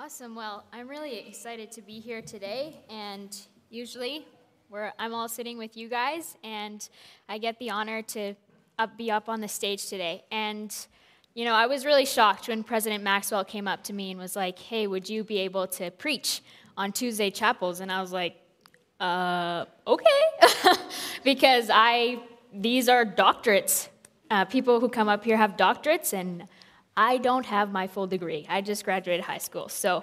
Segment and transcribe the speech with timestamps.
[0.00, 0.36] Awesome.
[0.36, 3.36] Well, I'm really excited to be here today, and
[3.68, 4.24] usually
[4.68, 6.88] where I'm all sitting with you guys, and
[7.28, 8.34] I get the honor to
[8.78, 10.22] up, be up on the stage today.
[10.30, 10.72] And
[11.34, 14.36] you know, I was really shocked when President Maxwell came up to me and was
[14.36, 16.42] like, "Hey, would you be able to preach
[16.76, 18.36] on Tuesday chapels?" And I was like,
[19.00, 20.20] "Uh, okay,"
[21.24, 22.22] because I
[22.54, 23.88] these are doctorates.
[24.30, 26.46] Uh, people who come up here have doctorates, and
[26.98, 28.44] I don't have my full degree.
[28.48, 29.68] I just graduated high school.
[29.68, 30.02] So,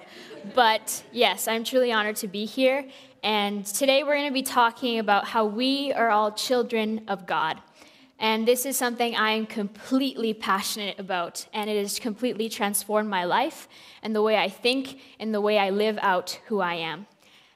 [0.53, 2.85] but yes, I'm truly honored to be here.
[3.21, 7.59] And today we're going to be talking about how we are all children of God.
[8.17, 13.25] And this is something I am completely passionate about, and it has completely transformed my
[13.25, 13.67] life
[14.01, 17.07] and the way I think and the way I live out who I am.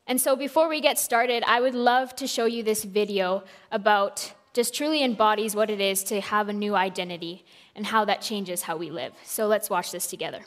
[0.06, 4.34] And so, before we get started, I would love to show you this video about
[4.54, 7.46] just truly embodies what it is to have a new identity
[7.76, 9.14] and how that changes how we live.
[9.24, 10.42] So let's watch this together.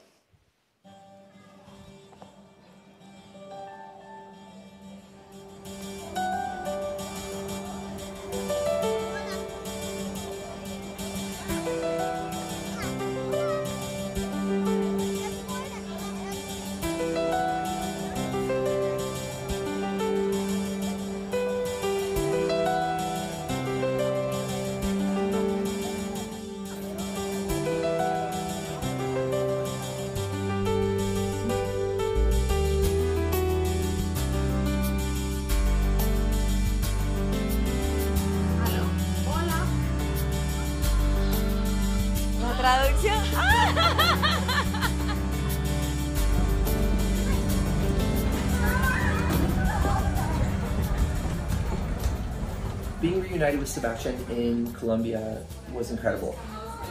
[53.33, 56.39] Reunited with Sebastian in Colombia was incredible.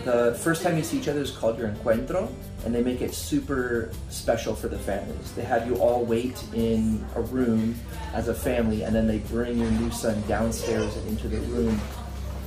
[0.04, 2.34] The first time you see each other is called your encuentro,
[2.66, 5.32] and they make it super special for the families.
[5.34, 7.76] They have you all wait in a room
[8.16, 11.80] as a family, and then they bring your new son downstairs and into the room.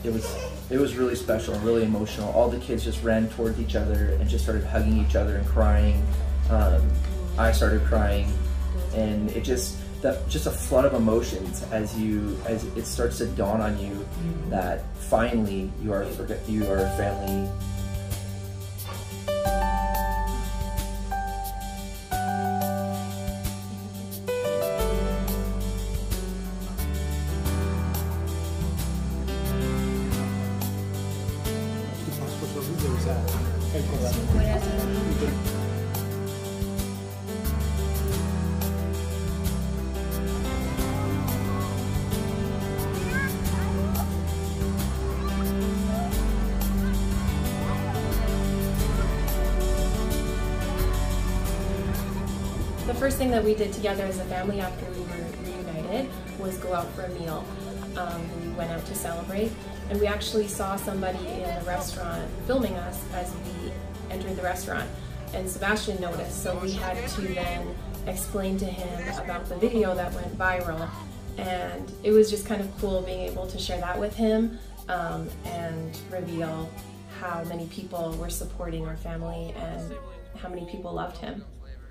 [0.03, 0.27] It was
[0.71, 2.33] it was really special and really emotional.
[2.33, 5.47] All the kids just ran towards each other and just started hugging each other and
[5.47, 6.05] crying.
[6.51, 6.83] Um,
[7.39, 8.33] I started crying,
[8.95, 13.27] and it just that just a flood of emotions as you as it starts to
[13.29, 14.07] dawn on you
[14.51, 16.07] that finally you are
[16.47, 17.51] you are a family.
[35.21, 35.64] The
[53.05, 56.73] first thing that we did together as a family after we were reunited was go
[56.73, 57.45] out for a meal.
[57.99, 59.53] Um, we went out to celebrate,
[59.91, 63.71] and we actually saw somebody in the restaurant filming us as we
[64.11, 64.89] entered the restaurant.
[65.35, 67.75] And Sebastian noticed, so we had to then
[68.07, 70.89] explain to him about the video that went viral.
[71.37, 75.29] And it was just kind of cool being able to share that with him um,
[75.45, 76.71] and reveal
[77.21, 79.95] how many people were supporting our family and
[80.39, 81.45] how many people loved him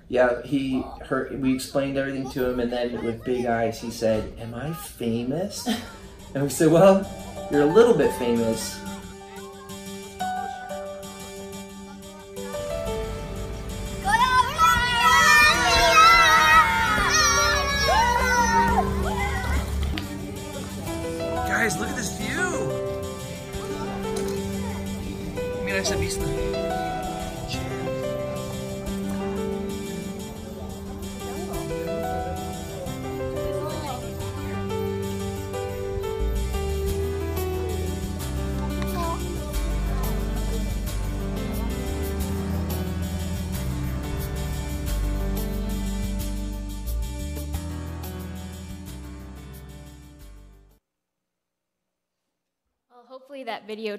[0.08, 0.84] yeah, he.
[1.30, 5.66] We explained everything to him, and then with big eyes, he said, "Am I famous?"
[6.34, 7.08] and we said, "Well,
[7.50, 8.78] you're a little bit famous."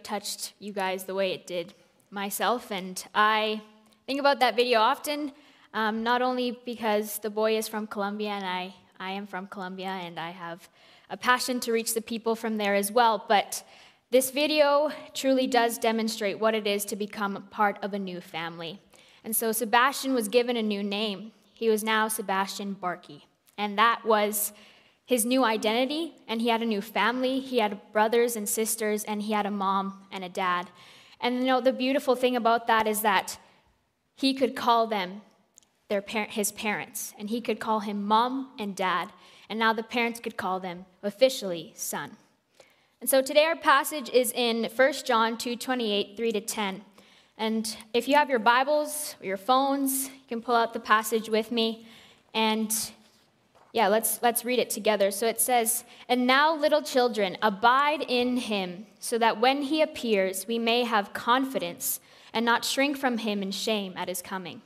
[0.06, 1.74] Touched you guys the way it did
[2.12, 2.72] myself.
[2.72, 3.62] And I
[4.08, 5.34] think about that video often,
[5.74, 9.88] um, not only because the boy is from Colombia and I, I am from Colombia
[9.88, 10.70] and I have
[11.10, 13.64] a passion to reach the people from there as well, but
[14.12, 18.80] this video truly does demonstrate what it is to become part of a new family.
[19.24, 21.32] And so Sebastian was given a new name.
[21.54, 23.24] He was now Sebastian Barkey.
[23.58, 24.54] And that was
[25.06, 27.40] his new identity, and he had a new family.
[27.40, 30.70] He had brothers and sisters, and he had a mom and a dad.
[31.22, 33.38] And you know, the beautiful thing about that is that
[34.16, 35.22] he could call them
[35.90, 39.12] their par- his parents, and he could call him mom and dad,
[39.48, 42.18] and now the parents could call them officially son.
[43.00, 46.84] And so today our passage is in 1 John 2:28, 3 to 10.
[47.38, 51.30] And if you have your Bibles or your phones, you can pull out the passage
[51.30, 51.86] with me.
[52.34, 52.74] And
[53.76, 55.12] yeah, let's, let's read it together.
[55.12, 60.48] So it says, And now, little children, abide in him, so that when he appears,
[60.48, 62.00] we may have confidence
[62.34, 64.62] and not shrink from him in shame at his coming.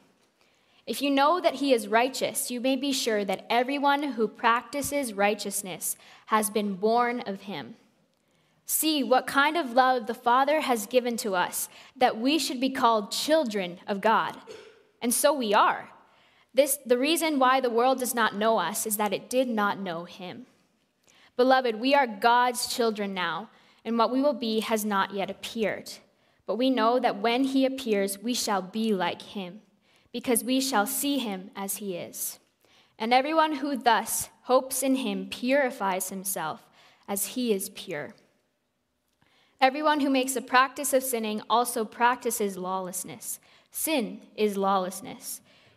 [0.86, 5.12] If you know that he is righteous, you may be sure that everyone who practices
[5.12, 5.98] righteousness
[6.28, 7.78] has been born of him.
[8.68, 12.70] See what kind of love the Father has given to us, that we should be
[12.70, 14.38] called children of God.
[15.02, 15.90] And so we are.
[16.54, 19.80] This, the reason why the world does not know us is that it did not
[19.80, 20.46] know him.
[21.38, 23.50] Beloved, we are God's children now,
[23.86, 25.92] and what we will be has not yet appeared.
[26.46, 29.62] But we know that when he appears, we shall be like him,
[30.12, 32.40] because we shall see him as he is.
[32.98, 36.66] And everyone who thus hopes in him purifies himself
[37.08, 38.16] as he is pure.
[39.62, 43.40] Everyone who makes a practice of sinning also practices lawlessness.
[43.72, 45.42] Sin is lawlessness.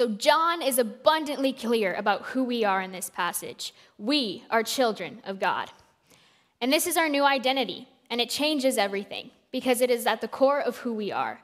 [0.00, 3.74] So, John is abundantly clear about who we are in this passage.
[3.98, 5.70] We are children of God.
[6.62, 10.26] And this is our new identity, and it changes everything because it is at the
[10.26, 11.42] core of who we are.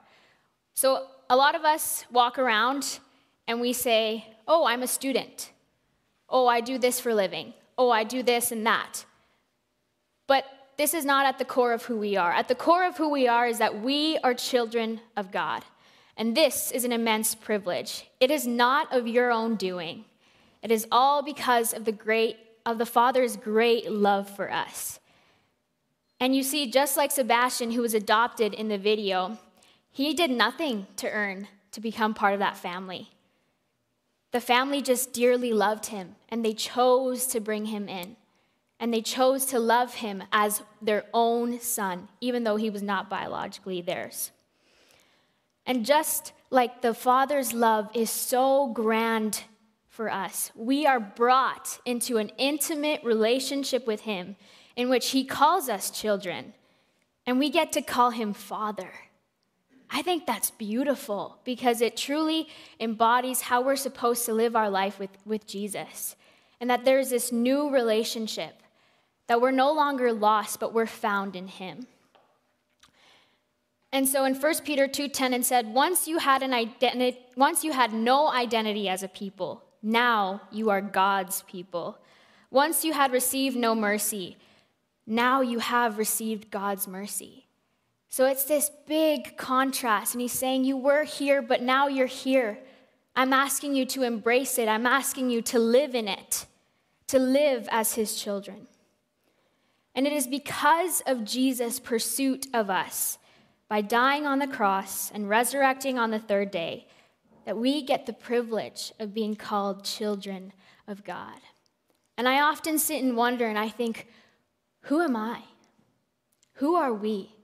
[0.72, 2.98] So, a lot of us walk around
[3.46, 5.50] and we say, Oh, I'm a student.
[6.30, 7.52] Oh, I do this for living.
[7.76, 9.04] Oh, I do this and that.
[10.26, 10.46] But
[10.78, 12.32] this is not at the core of who we are.
[12.32, 15.62] At the core of who we are is that we are children of God.
[16.16, 18.06] And this is an immense privilege.
[18.20, 20.04] It is not of your own doing.
[20.62, 24.98] It is all because of the great of the Father's great love for us.
[26.18, 29.38] And you see, just like Sebastian, who was adopted in the video,
[29.90, 33.10] he did nothing to earn to become part of that family.
[34.32, 38.16] The family just dearly loved him, and they chose to bring him in
[38.78, 43.08] and they chose to love him as their own son, even though he was not
[43.08, 44.32] biologically theirs.
[45.66, 49.42] And just like the Father's love is so grand
[49.88, 54.36] for us, we are brought into an intimate relationship with him
[54.76, 56.52] in which he calls us children,
[57.26, 58.92] and we get to call him Father.
[59.90, 62.48] I think that's beautiful because it truly
[62.78, 66.16] embodies how we're supposed to live our life with, with Jesus.
[66.60, 68.62] And that there's this new relationship
[69.26, 71.86] that we're no longer lost, but we're found in him.
[73.96, 77.72] And so in 1 Peter 2:10 it said, once you had an identity, once you
[77.72, 81.96] had no identity as a people, now you are God's people.
[82.50, 84.36] Once you had received no mercy,
[85.06, 87.46] now you have received God's mercy.
[88.10, 92.58] So it's this big contrast, and he's saying, You were here, but now you're here.
[93.14, 94.68] I'm asking you to embrace it.
[94.68, 96.44] I'm asking you to live in it,
[97.06, 98.66] to live as his children.
[99.94, 103.16] And it is because of Jesus' pursuit of us
[103.68, 106.86] by dying on the cross and resurrecting on the third day
[107.44, 110.52] that we get the privilege of being called children
[110.86, 111.38] of God.
[112.18, 114.06] And I often sit and wonder and I think,
[114.82, 115.42] who am I?
[116.54, 117.34] Who are we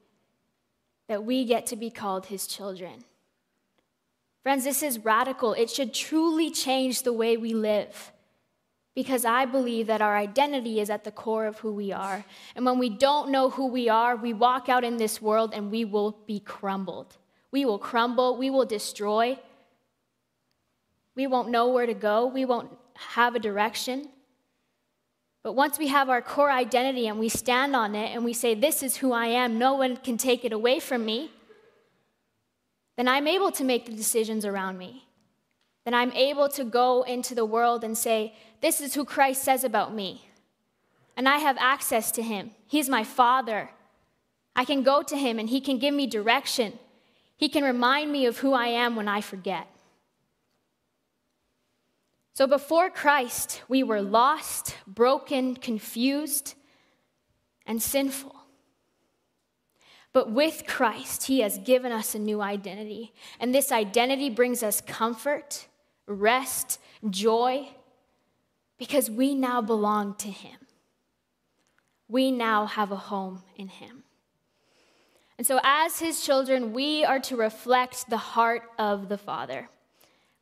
[1.08, 3.04] that we get to be called his children?
[4.42, 5.52] Friends, this is radical.
[5.52, 8.12] It should truly change the way we live
[8.94, 12.24] because I believe that our identity is at the core of who we are.
[12.54, 15.70] And when we don't know who we are, we walk out in this world and
[15.70, 17.16] we will be crumbled.
[17.50, 19.38] We will crumble, we will destroy.
[21.14, 24.08] We won't know where to go, we won't have a direction.
[25.42, 28.54] But once we have our core identity and we stand on it and we say,
[28.54, 31.30] This is who I am, no one can take it away from me,
[32.96, 35.06] then I'm able to make the decisions around me.
[35.84, 39.64] Then I'm able to go into the world and say, This is who Christ says
[39.64, 40.28] about me.
[41.16, 42.52] And I have access to him.
[42.66, 43.70] He's my father.
[44.54, 46.78] I can go to him and he can give me direction.
[47.36, 49.66] He can remind me of who I am when I forget.
[52.34, 56.54] So before Christ, we were lost, broken, confused,
[57.66, 58.34] and sinful.
[60.12, 63.12] But with Christ, He has given us a new identity.
[63.40, 65.66] And this identity brings us comfort,
[66.06, 66.78] rest,
[67.08, 67.68] joy,
[68.78, 70.58] because we now belong to Him.
[72.08, 74.04] We now have a home in Him.
[75.38, 79.68] And so, as His children, we are to reflect the heart of the Father.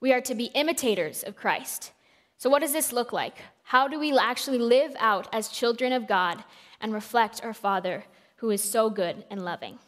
[0.00, 1.92] We are to be imitators of Christ.
[2.38, 3.36] So, what does this look like?
[3.64, 6.42] How do we actually live out as children of God
[6.80, 8.04] and reflect our Father
[8.36, 9.78] who is so good and loving?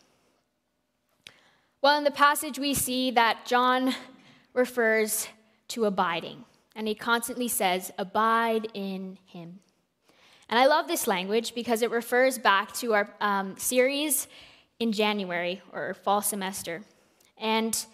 [1.81, 3.95] Well, in the passage, we see that John
[4.55, 5.27] refers
[5.69, 9.61] to abiding, and he constantly says, Abide in him.
[10.49, 14.29] And I love this language because it refers back to our um, series
[14.79, 16.83] in January or fall semester.
[17.39, 17.85] And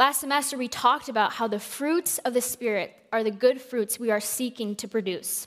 [0.00, 4.00] Last semester, we talked about how the fruits of the Spirit are the good fruits
[4.00, 5.46] we are seeking to produce.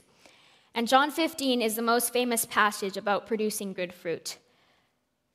[0.76, 4.38] And John 15 is the most famous passage about producing good fruit.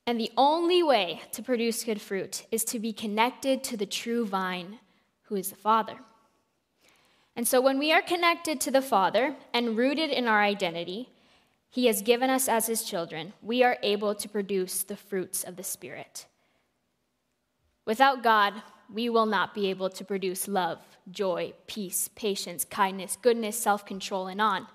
[0.06, 4.24] And the only way to produce good fruit is to be connected to the true
[4.24, 4.78] vine,
[5.24, 5.96] who is the Father.
[7.40, 11.08] And so, when we are connected to the Father and rooted in our identity,
[11.70, 15.56] He has given us as His children, we are able to produce the fruits of
[15.56, 16.26] the Spirit.
[17.86, 18.52] Without God,
[18.92, 20.80] we will not be able to produce love,
[21.10, 24.66] joy, peace, patience, kindness, goodness, self control, and on.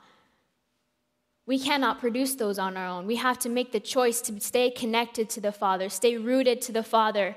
[1.45, 3.05] We cannot produce those on our own.
[3.05, 6.71] We have to make the choice to stay connected to the Father, stay rooted to
[6.71, 7.35] the Father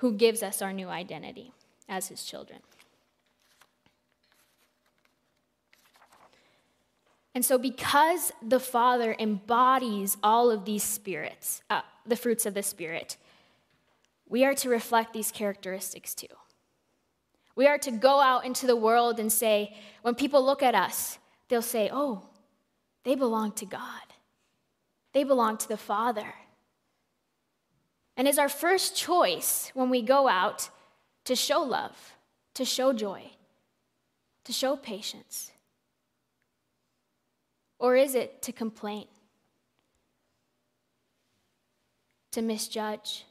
[0.00, 1.54] who gives us our new identity
[1.88, 2.60] as His children.
[7.34, 12.62] And so, because the Father embodies all of these spirits, uh, the fruits of the
[12.62, 13.16] Spirit,
[14.28, 16.26] we are to reflect these characteristics too.
[17.54, 21.18] We are to go out into the world and say, when people look at us,
[21.48, 22.22] they'll say, oh,
[23.04, 24.14] they belong to God,
[25.12, 26.34] they belong to the Father.
[28.16, 30.68] And is our first choice when we go out
[31.24, 32.14] to show love,
[32.54, 33.30] to show joy,
[34.44, 35.52] to show patience?
[37.80, 39.08] Or is it to complain,
[42.30, 43.24] to misjudge?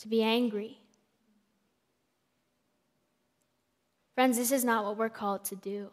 [0.00, 0.78] to be angry.
[4.14, 5.90] Friends, this is not what we're called to do.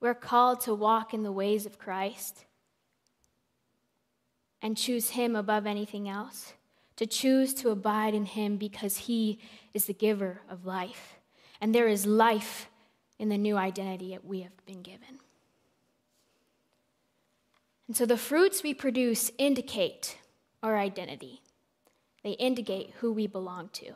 [0.00, 2.44] We're called to walk in the ways of Christ
[4.60, 6.54] and choose Him above anything else,
[6.96, 9.38] to choose to abide in Him because He
[9.72, 11.14] is the giver of life.
[11.60, 12.68] And there is life
[13.18, 15.20] in the new identity that we have been given.
[17.86, 20.18] And so the fruits we produce indicate
[20.62, 21.42] our identity.
[22.24, 23.92] They indicate who we belong to.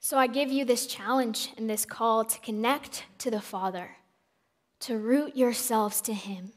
[0.00, 3.96] So I give you this challenge and this call to connect to the Father,
[4.80, 6.52] to root yourselves to Him.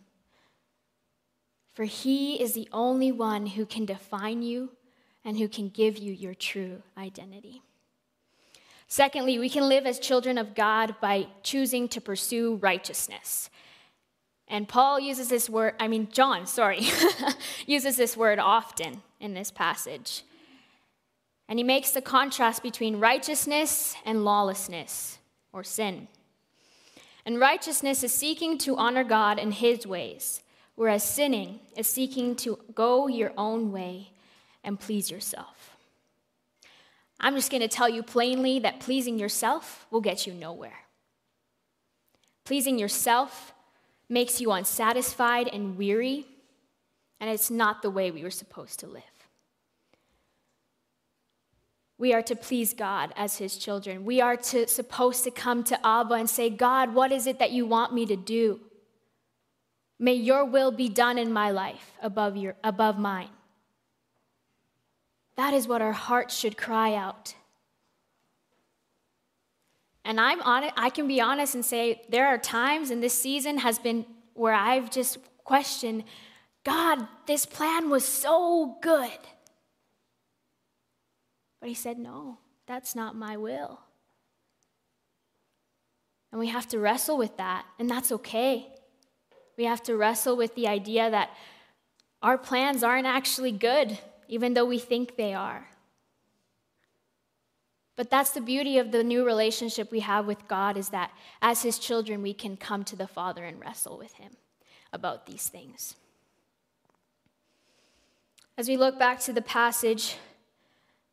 [1.74, 4.72] For He is the only one who can define you
[5.24, 7.62] and who can give you your true identity.
[8.88, 13.50] Secondly, we can live as children of God by choosing to pursue righteousness.
[14.48, 16.88] And Paul uses this word, I mean, John, sorry,
[17.66, 20.24] uses this word often in this passage.
[21.50, 25.18] And he makes the contrast between righteousness and lawlessness
[25.52, 26.08] or sin.
[27.26, 30.42] And righteousness is seeking to honor God in his ways,
[30.76, 34.12] whereas sinning is seeking to go your own way
[34.64, 35.57] and please yourself.
[37.20, 40.86] I'm just going to tell you plainly that pleasing yourself will get you nowhere.
[42.46, 43.54] Pleasing yourself
[44.08, 46.26] makes you unsatisfied and weary,
[47.20, 49.04] and it's not the way we were supposed to live.
[51.98, 54.06] We are to please God as his children.
[54.06, 57.52] We are to, supposed to come to Abba and say, God, what is it that
[57.52, 58.60] you want me to do?
[60.00, 63.30] May your will be done in my life above, your, above mine.
[65.38, 67.36] That is what our hearts should cry out.
[70.04, 73.60] And I'm on I can be honest and say there are times in this season
[73.60, 76.04] has been where I've just questioned,
[76.64, 79.20] God, this plan was so good.
[81.60, 83.80] But he said, No, that's not my will.
[86.32, 88.68] And we have to wrestle with that, and that's okay.
[89.58, 91.32] We have to wrestle with the idea that
[92.22, 93.98] our plans aren't actually good,
[94.28, 95.68] even though we think they are.
[97.96, 101.64] But that's the beauty of the new relationship we have with God is that as
[101.64, 104.34] his children, we can come to the Father and wrestle with him
[104.94, 105.96] about these things.
[108.56, 110.16] As we look back to the passage,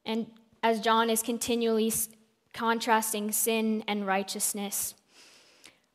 [0.05, 0.27] and
[0.63, 1.93] as John is continually
[2.53, 4.95] contrasting sin and righteousness,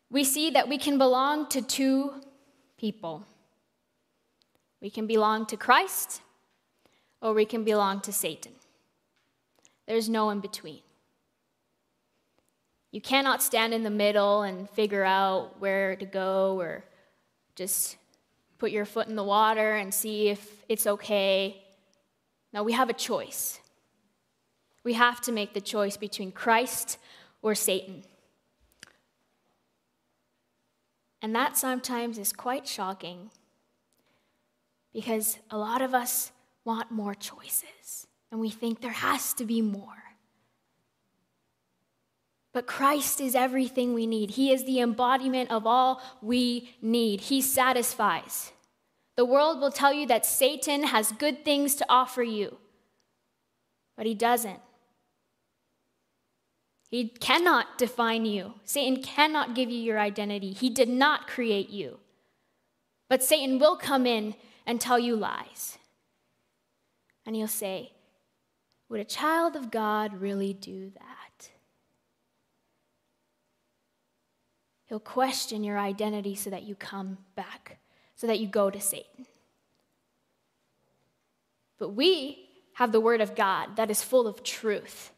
[0.10, 2.14] we see that we can belong to two
[2.78, 3.26] people.
[4.82, 6.22] We can belong to Christ,
[7.22, 8.54] or we can belong to Satan.
[9.88, 10.82] There's no in between.
[12.92, 16.86] You cannot stand in the middle and figure out where to go or
[17.56, 17.98] just
[18.58, 21.64] put your foot in the water and see if it's okay.
[22.52, 23.60] No, we have a choice.
[24.84, 26.98] We have to make the choice between Christ
[27.42, 28.04] or Satan.
[31.22, 33.30] And that sometimes is quite shocking
[34.94, 36.32] because a lot of us
[36.70, 40.04] want more choices and we think there has to be more.
[42.54, 44.30] But Christ is everything we need.
[44.32, 47.22] He is the embodiment of all we need.
[47.22, 48.52] He satisfies.
[49.18, 52.58] The world will tell you that Satan has good things to offer you,
[53.98, 54.60] but he doesn't.
[56.92, 58.54] He cannot define you.
[58.64, 60.54] Satan cannot give you your identity.
[60.54, 61.98] He did not create you.
[63.10, 64.36] But Satan will come in
[64.68, 65.79] and tell you lies.
[67.30, 67.92] And he'll say,
[68.90, 71.50] would a child of God really do that?
[74.86, 77.78] He'll question your identity so that you come back,
[78.16, 79.28] so that you go to Satan.
[81.78, 85.12] But we have the Word of God that is full of truth,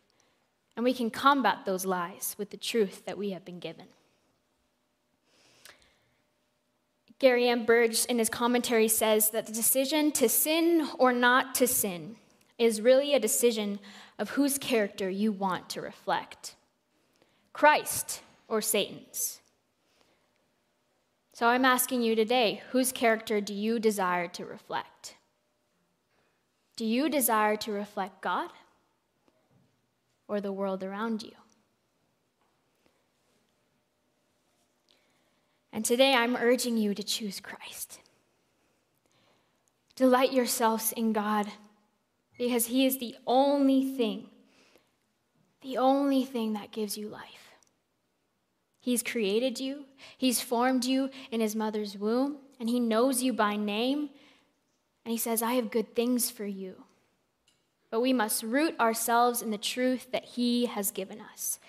[0.75, 3.85] and we can combat those lies with the truth that we have been given.
[7.21, 7.65] Gary M.
[7.65, 12.15] Burge, in his commentary, says that the decision to sin or not to sin
[12.57, 13.77] is really a decision
[14.17, 16.55] of whose character you want to reflect
[17.53, 19.39] Christ or Satan's.
[21.33, 25.13] So I'm asking you today whose character do you desire to reflect?
[26.75, 28.49] Do you desire to reflect God
[30.27, 31.40] or the world around you?
[35.73, 37.99] And today I'm urging you to choose Christ.
[39.95, 41.47] Delight yourselves in God
[42.37, 44.27] because He is the only thing,
[45.61, 47.51] the only thing that gives you life.
[48.79, 49.85] He's created you,
[50.17, 54.09] He's formed you in His mother's womb, and He knows you by name.
[55.05, 56.83] And He says, I have good things for you.
[57.89, 61.59] But we must root ourselves in the truth that He has given us,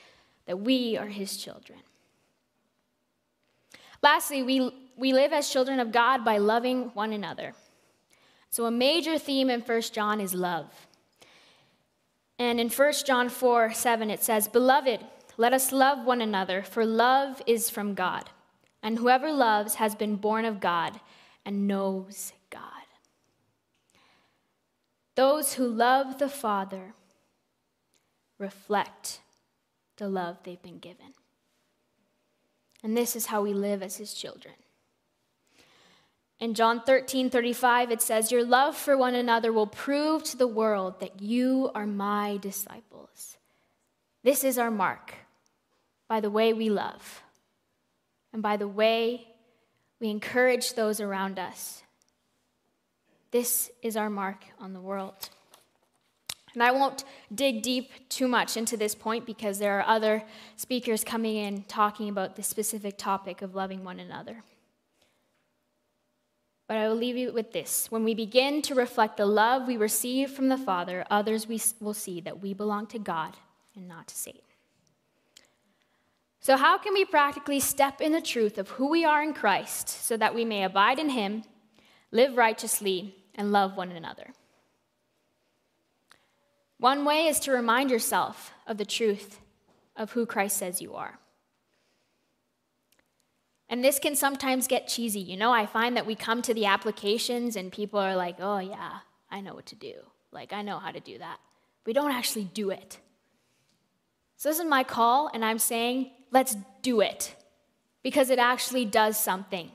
[0.47, 1.81] that we are His children.
[4.03, 7.55] Lastly, we, we live as children of God by loving one another.
[8.51, 10.89] So, a major theme in 1 John is love.
[12.39, 15.01] And in 1 John 4 7, it says, Beloved,
[15.37, 18.31] let us love one another, for love is from God.
[18.83, 21.01] And whoever loves has been born of God
[21.45, 22.63] and knows God.
[25.15, 26.95] Those who love the Father
[28.39, 29.21] reflect
[29.97, 31.15] the love they've been given.
[32.83, 34.55] And this is how we live as his children.
[36.41, 40.49] In John 13, 35, it says, Your love for one another will prove to the
[40.49, 43.37] world that you are my disciples.
[44.25, 45.15] This is our mark
[46.09, 47.23] by the way we love
[48.33, 49.29] and by the way
[50.01, 51.83] we encourage those around us.
[53.31, 55.31] This is our mark on the world.
[56.55, 60.23] And I won't dig deep too much into this point because there are other
[60.57, 64.43] speakers coming in talking about the specific topic of loving one another.
[66.69, 67.91] But I will leave you with this.
[67.91, 71.95] When we begin to reflect the love we receive from the Father, others we will
[71.95, 73.37] see that we belong to God
[73.75, 74.41] and not to Satan.
[76.41, 79.89] So, how can we practically step in the truth of who we are in Christ
[79.89, 81.45] so that we may abide in Him,
[82.11, 84.33] live righteously, and love one another?
[86.83, 89.39] One way is to remind yourself of the truth
[89.95, 91.21] of who Christ says you are.
[93.69, 95.21] And this can sometimes get cheesy.
[95.21, 98.59] You know, I find that we come to the applications and people are like, oh,
[98.59, 98.95] yeah,
[99.31, 99.95] I know what to do.
[100.33, 101.39] Like, I know how to do that.
[101.87, 102.99] We don't actually do it.
[104.37, 107.37] So, this is my call, and I'm saying, let's do it
[108.03, 109.71] because it actually does something.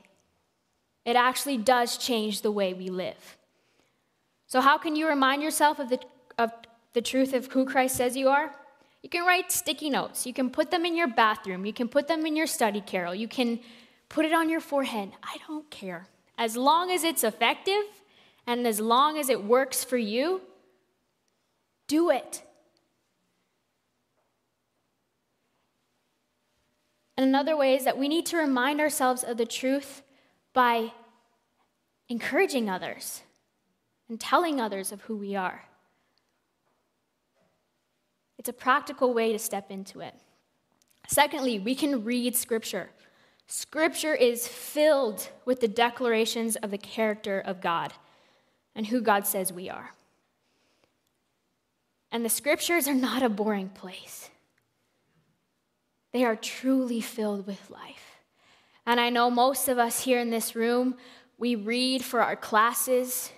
[1.06, 3.38] It actually does change the way we live.
[4.46, 6.00] So, how can you remind yourself of the,
[6.36, 6.52] of
[6.94, 8.54] the truth of who Christ says you are?
[9.02, 10.26] You can write sticky notes.
[10.26, 11.64] You can put them in your bathroom.
[11.64, 13.14] You can put them in your study carrel.
[13.14, 13.60] You can
[14.08, 15.12] Put it on your forehead.
[15.22, 16.08] I don't care.
[16.36, 17.82] As long as it's effective
[18.46, 20.42] and as long as it works for you,
[21.86, 22.42] Do it.
[27.16, 30.02] And another way is that we need to remind ourselves of the truth
[30.52, 30.92] by
[32.10, 33.22] encouraging others
[34.06, 35.64] and telling others of who we are.
[38.38, 40.14] It's a practical way to step into it.
[41.08, 42.90] Secondly, we can read Scripture.
[43.46, 47.92] Scripture is filled with the declarations of the character of God
[48.74, 49.94] and who God says we are.
[52.12, 54.30] And the Scriptures are not a boring place,
[56.12, 58.04] they are truly filled with life.
[58.86, 60.96] And I know most of us here in this room,
[61.36, 63.30] we read for our classes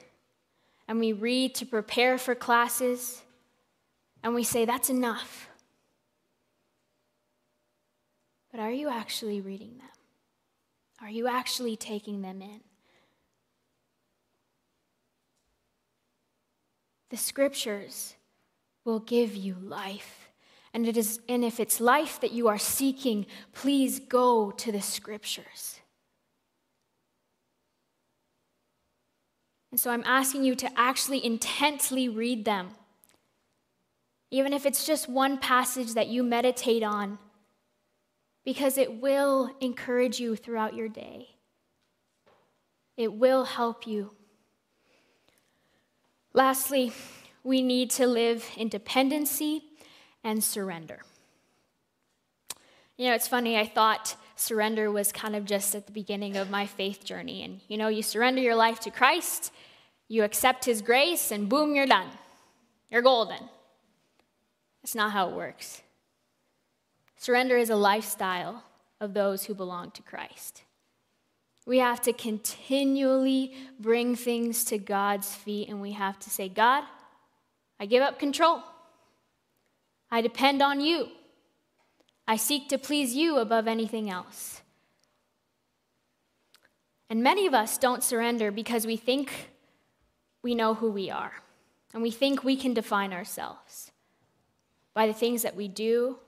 [0.86, 3.22] and we read to prepare for classes
[4.22, 5.48] and we say, that's enough.
[8.50, 9.87] But are you actually reading them?
[11.00, 12.61] Are you actually taking them in?
[17.11, 18.14] The scriptures
[18.85, 20.30] will give you life.
[20.72, 24.80] And, it is, and if it's life that you are seeking, please go to the
[24.80, 25.80] scriptures.
[29.70, 32.70] And so I'm asking you to actually intently read them
[34.30, 37.18] even if it's just one passage that you meditate on,
[38.44, 41.28] because it will encourage you throughout your day.
[42.96, 44.12] It will help you.
[46.32, 46.92] Lastly,
[47.42, 49.64] we need to live in dependency
[50.22, 51.00] and surrender.
[52.96, 56.50] You know, it's funny, I thought surrender was kind of just at the beginning of
[56.50, 57.42] my faith journey.
[57.42, 59.52] And you know, you surrender your life to Christ,
[60.08, 62.08] you accept His grace, and boom, you're done.
[62.90, 63.48] You're golden.
[64.82, 65.82] That's not how it works.
[67.16, 68.64] Surrender is a lifestyle
[69.00, 70.62] of those who belong to Christ.
[71.66, 76.84] We have to continually bring things to God's feet, and we have to say, God,
[77.78, 78.62] I give up control.
[80.10, 81.08] I depend on you.
[82.26, 84.62] I seek to please you above anything else.
[87.10, 89.50] And many of us don't surrender because we think
[90.42, 91.32] we know who we are,
[91.92, 93.89] and we think we can define ourselves
[94.94, 96.18] by the things that we do,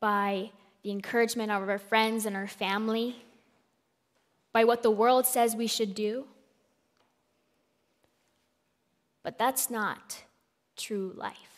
[0.00, 0.50] by
[0.82, 3.16] the encouragement of our friends and our family,
[4.52, 6.26] by what the world says we should do.
[9.22, 10.22] But that's not
[10.76, 11.56] true life.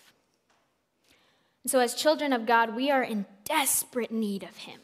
[1.62, 4.80] And so, as children of God, we are in desperate need of Him.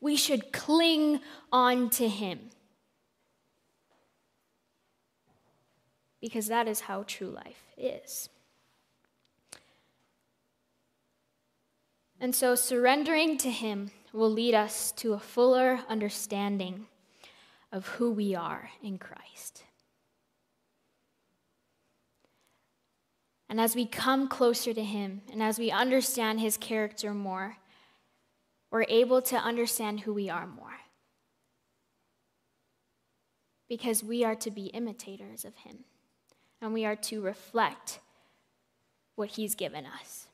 [0.00, 1.20] We should cling
[1.52, 2.50] on to Him.
[6.20, 8.28] Because that is how true life is.
[12.20, 16.86] And so surrendering to Him will lead us to a fuller understanding
[17.70, 19.64] of who we are in Christ.
[23.48, 27.58] And as we come closer to Him and as we understand His character more,
[28.70, 30.80] we're able to understand who we are more.
[33.68, 35.84] Because we are to be imitators of Him
[36.60, 38.00] and we are to reflect
[39.14, 40.25] what He's given us.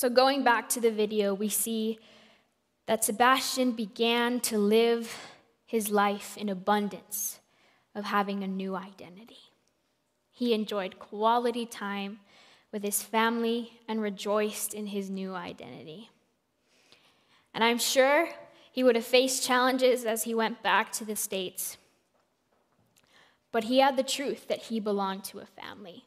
[0.00, 1.98] So, going back to the video, we see
[2.86, 5.14] that Sebastian began to live
[5.66, 7.38] his life in abundance
[7.94, 9.52] of having a new identity.
[10.30, 12.20] He enjoyed quality time
[12.72, 16.08] with his family and rejoiced in his new identity.
[17.52, 18.30] And I'm sure
[18.72, 21.76] he would have faced challenges as he went back to the States.
[23.52, 26.06] But he had the truth that he belonged to a family.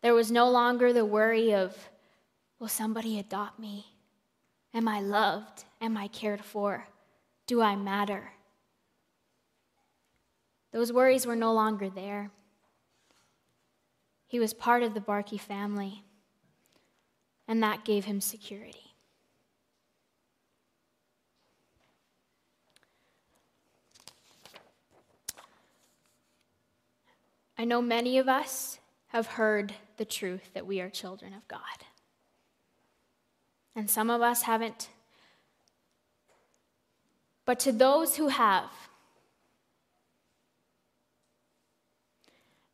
[0.00, 1.76] There was no longer the worry of
[2.58, 3.86] Will somebody adopt me?
[4.74, 5.64] Am I loved?
[5.80, 6.88] Am I cared for?
[7.46, 8.32] Do I matter?
[10.72, 12.30] Those worries were no longer there.
[14.26, 16.02] He was part of the Barkey family,
[17.46, 18.94] and that gave him security.
[27.56, 31.60] I know many of us have heard the truth that we are children of God
[33.78, 34.88] and some of us haven't.
[37.44, 38.68] But to those who have,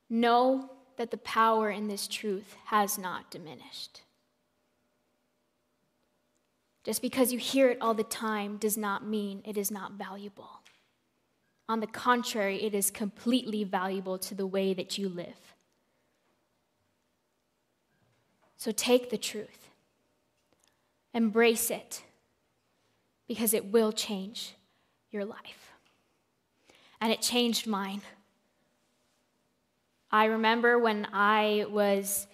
[0.09, 4.01] know that the power in this truth has not diminished.
[6.85, 10.63] Just because you hear it all the time does not mean it is not valuable.
[11.69, 15.55] On the contrary, it is completely valuable to the way that you live.
[18.57, 19.64] So take the truth
[21.15, 22.03] Embrace it
[23.27, 24.55] because it will change
[25.11, 25.73] your life.
[27.01, 28.03] And it changed mine.
[30.11, 32.27] I remember when I was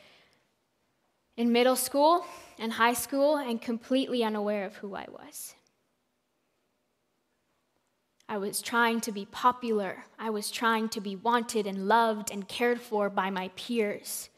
[1.37, 2.25] in middle school
[2.59, 5.55] and high school and completely unaware of who I was.
[8.29, 10.05] I was trying to be popular.
[10.19, 14.29] I was trying to be wanted and loved and cared for by my peers.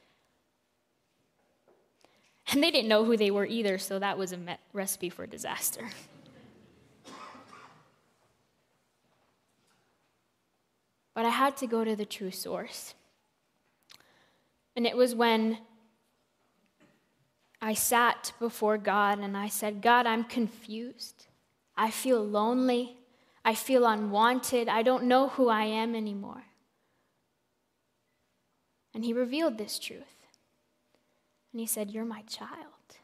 [2.53, 4.39] And they didn't know who they were either, so that was a
[4.75, 5.89] recipe for disaster.
[11.15, 12.95] But I had to go to the true source.
[14.77, 15.59] And it was when
[17.61, 21.27] I sat before God and I said, God, I'm confused.
[21.77, 22.97] I feel lonely.
[23.45, 24.69] I feel unwanted.
[24.69, 26.45] I don't know who I am anymore.
[28.95, 30.22] And He revealed this truth.
[31.53, 32.99] And He said, You're my child.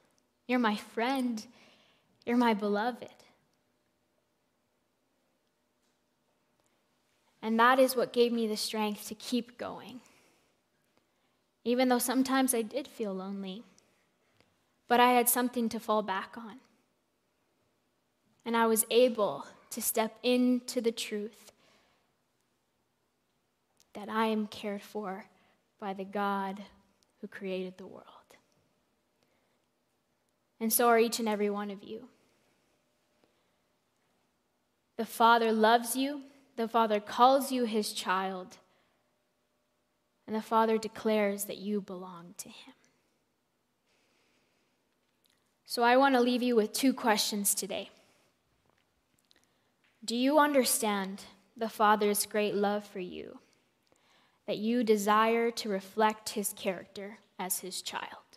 [0.46, 1.46] You're my friend.
[2.24, 3.08] You're my beloved.
[7.40, 10.00] And that is what gave me the strength to keep going.
[11.64, 13.62] Even though sometimes I did feel lonely,
[14.88, 16.56] but I had something to fall back on.
[18.44, 21.52] And I was able to step into the truth
[23.94, 25.26] that I am cared for
[25.78, 26.62] by the God
[27.20, 28.17] who created the world.
[30.60, 32.08] And so are each and every one of you.
[34.96, 36.22] The Father loves you
[36.58, 38.56] the Father calls you his child,
[40.26, 42.74] and the Father declares that you belong to him.
[45.66, 47.90] So I want to leave you with two questions today.
[50.04, 51.22] Do you understand
[51.56, 53.38] the Father's great love for you,
[54.48, 58.27] that you desire to reflect his character as his child?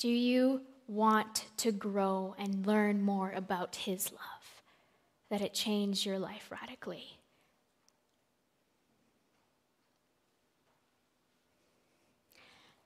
[0.00, 4.62] Do you want to grow and learn more about His love,
[5.30, 7.18] that it changed your life radically.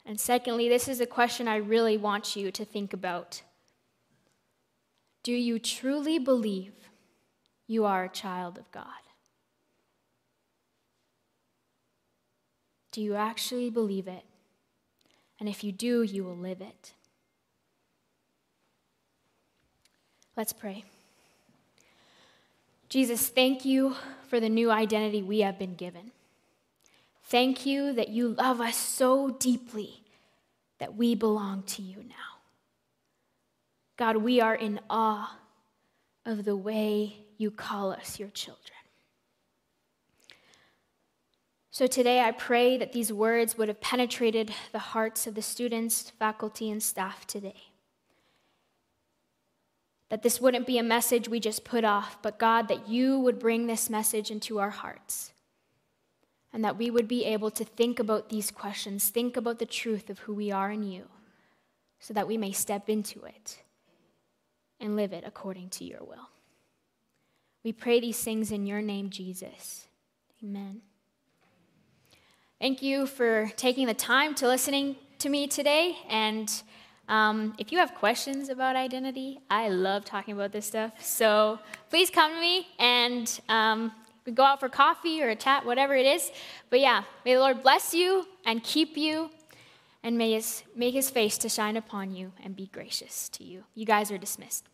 [0.04, 3.42] And secondly, this is a question I really want you to think about.
[5.22, 6.74] Do you truly believe
[7.66, 8.86] you are a child of God?
[12.90, 14.24] Do you actually believe it?
[15.40, 16.92] And if you do, you will live it.
[20.36, 20.84] Let's pray.
[22.88, 23.96] Jesus, thank you
[24.28, 26.10] for the new identity we have been given.
[27.24, 30.02] Thank you that you love us so deeply
[30.78, 32.40] that we belong to you now.
[33.96, 35.38] God, we are in awe
[36.26, 38.60] of the way you call us your children.
[41.70, 46.10] So today I pray that these words would have penetrated the hearts of the students,
[46.18, 47.73] faculty, and staff today.
[50.10, 53.38] That this wouldn't be a message we just put off, but God, that you would
[53.38, 55.32] bring this message into our hearts.
[56.52, 60.08] And that we would be able to think about these questions, think about the truth
[60.08, 61.06] of who we are in you,
[61.98, 63.62] so that we may step into it
[64.78, 66.28] and live it according to your will.
[67.64, 69.86] We pray these things in your name, Jesus.
[70.42, 70.82] Amen.
[72.60, 76.50] Thank you for taking the time to listening to me today and
[77.08, 80.92] um, if you have questions about identity, I love talking about this stuff.
[81.02, 81.58] So
[81.90, 83.92] please come to me and um,
[84.24, 86.30] we go out for coffee or a chat, whatever it is.
[86.70, 89.30] But yeah, may the Lord bless you and keep you
[90.02, 93.64] and may his, make his face to shine upon you and be gracious to you.
[93.74, 94.68] You guys are dismissed.